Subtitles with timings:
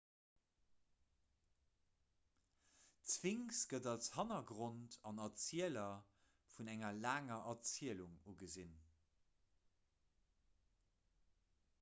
[3.01, 6.01] d'sphinx gëtt als hannergrond an erzieler
[6.55, 8.75] vun enger laanger erzielung ugesinn